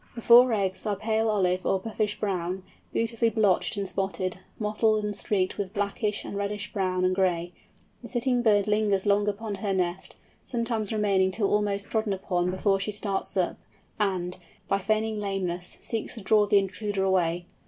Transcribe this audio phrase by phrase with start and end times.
[0.15, 5.15] The four eggs are pale olive or buffish brown, beautifully blotched and spotted, mottled and
[5.15, 7.53] streaked with blackish and reddish brown and gray.
[8.01, 12.79] The sitting bird lingers long upon her nest, sometimes remaining till almost trodden upon before
[12.79, 13.59] she starts up,
[13.99, 17.45] and, by feigning lameness, seeks to draw the intruder away.